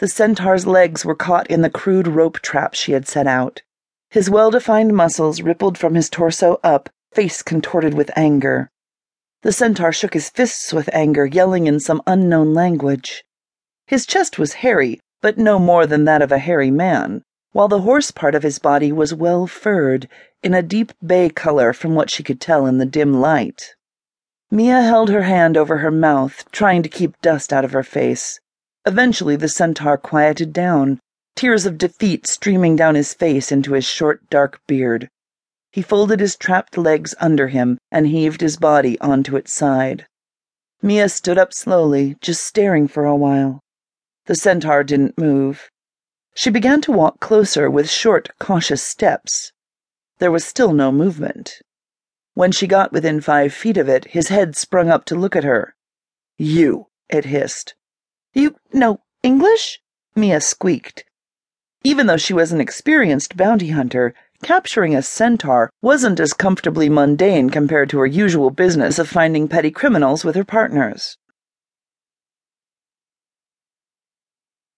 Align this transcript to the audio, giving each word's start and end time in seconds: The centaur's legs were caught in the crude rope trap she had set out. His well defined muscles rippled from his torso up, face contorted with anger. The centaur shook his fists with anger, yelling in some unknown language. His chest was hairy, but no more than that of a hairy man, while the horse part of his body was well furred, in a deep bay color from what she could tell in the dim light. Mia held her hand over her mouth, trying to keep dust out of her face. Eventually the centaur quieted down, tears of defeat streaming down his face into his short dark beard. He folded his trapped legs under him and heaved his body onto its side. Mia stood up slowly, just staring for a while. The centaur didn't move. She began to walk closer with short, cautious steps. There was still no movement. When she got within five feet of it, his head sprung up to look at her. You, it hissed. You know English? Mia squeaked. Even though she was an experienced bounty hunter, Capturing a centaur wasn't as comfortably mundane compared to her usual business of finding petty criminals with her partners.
The 0.00 0.08
centaur's 0.08 0.66
legs 0.66 1.04
were 1.04 1.14
caught 1.14 1.46
in 1.48 1.60
the 1.60 1.68
crude 1.68 2.08
rope 2.08 2.40
trap 2.40 2.72
she 2.72 2.92
had 2.92 3.06
set 3.06 3.26
out. 3.26 3.60
His 4.08 4.30
well 4.30 4.50
defined 4.50 4.96
muscles 4.96 5.42
rippled 5.42 5.76
from 5.76 5.94
his 5.94 6.08
torso 6.08 6.58
up, 6.64 6.88
face 7.12 7.42
contorted 7.42 7.92
with 7.92 8.10
anger. 8.16 8.70
The 9.42 9.52
centaur 9.52 9.92
shook 9.92 10.14
his 10.14 10.30
fists 10.30 10.72
with 10.72 10.88
anger, 10.94 11.26
yelling 11.26 11.66
in 11.66 11.80
some 11.80 12.00
unknown 12.06 12.54
language. 12.54 13.24
His 13.88 14.06
chest 14.06 14.38
was 14.38 14.64
hairy, 14.64 15.00
but 15.20 15.36
no 15.36 15.58
more 15.58 15.86
than 15.86 16.06
that 16.06 16.22
of 16.22 16.32
a 16.32 16.38
hairy 16.38 16.70
man, 16.70 17.22
while 17.52 17.68
the 17.68 17.82
horse 17.82 18.10
part 18.10 18.34
of 18.34 18.42
his 18.42 18.58
body 18.58 18.90
was 18.90 19.12
well 19.12 19.46
furred, 19.46 20.08
in 20.42 20.54
a 20.54 20.62
deep 20.62 20.92
bay 21.04 21.28
color 21.28 21.74
from 21.74 21.94
what 21.94 22.10
she 22.10 22.22
could 22.22 22.40
tell 22.40 22.64
in 22.64 22.78
the 22.78 22.86
dim 22.86 23.20
light. 23.20 23.74
Mia 24.50 24.80
held 24.80 25.10
her 25.10 25.24
hand 25.24 25.58
over 25.58 25.76
her 25.76 25.90
mouth, 25.90 26.50
trying 26.52 26.82
to 26.82 26.88
keep 26.88 27.20
dust 27.20 27.52
out 27.52 27.66
of 27.66 27.72
her 27.72 27.82
face. 27.82 28.40
Eventually 28.86 29.36
the 29.36 29.48
centaur 29.48 29.98
quieted 29.98 30.52
down, 30.52 31.00
tears 31.36 31.66
of 31.66 31.78
defeat 31.78 32.26
streaming 32.26 32.76
down 32.76 32.94
his 32.94 33.12
face 33.12 33.52
into 33.52 33.74
his 33.74 33.84
short 33.84 34.28
dark 34.30 34.60
beard. 34.66 35.08
He 35.70 35.82
folded 35.82 36.20
his 36.20 36.36
trapped 36.36 36.78
legs 36.78 37.14
under 37.20 37.48
him 37.48 37.78
and 37.90 38.06
heaved 38.06 38.40
his 38.40 38.56
body 38.56 38.98
onto 39.00 39.36
its 39.36 39.52
side. 39.52 40.06
Mia 40.82 41.08
stood 41.08 41.36
up 41.36 41.52
slowly, 41.52 42.16
just 42.22 42.42
staring 42.42 42.88
for 42.88 43.04
a 43.04 43.14
while. 43.14 43.60
The 44.24 44.34
centaur 44.34 44.82
didn't 44.82 45.18
move. 45.18 45.70
She 46.34 46.48
began 46.48 46.80
to 46.82 46.92
walk 46.92 47.20
closer 47.20 47.68
with 47.70 47.90
short, 47.90 48.30
cautious 48.38 48.82
steps. 48.82 49.52
There 50.18 50.30
was 50.30 50.44
still 50.44 50.72
no 50.72 50.90
movement. 50.90 51.60
When 52.34 52.50
she 52.50 52.66
got 52.66 52.92
within 52.92 53.20
five 53.20 53.52
feet 53.52 53.76
of 53.76 53.88
it, 53.88 54.06
his 54.06 54.28
head 54.28 54.56
sprung 54.56 54.88
up 54.88 55.04
to 55.06 55.14
look 55.14 55.36
at 55.36 55.44
her. 55.44 55.74
You, 56.38 56.86
it 57.08 57.26
hissed. 57.26 57.74
You 58.32 58.56
know 58.72 59.00
English? 59.22 59.80
Mia 60.14 60.40
squeaked. 60.40 61.04
Even 61.82 62.06
though 62.06 62.16
she 62.16 62.34
was 62.34 62.52
an 62.52 62.60
experienced 62.60 63.36
bounty 63.36 63.70
hunter, 63.70 64.14
Capturing 64.42 64.96
a 64.96 65.02
centaur 65.02 65.70
wasn't 65.82 66.18
as 66.18 66.32
comfortably 66.32 66.88
mundane 66.88 67.50
compared 67.50 67.90
to 67.90 67.98
her 67.98 68.06
usual 68.06 68.50
business 68.50 68.98
of 68.98 69.06
finding 69.06 69.46
petty 69.46 69.70
criminals 69.70 70.24
with 70.24 70.34
her 70.34 70.44
partners. 70.44 71.18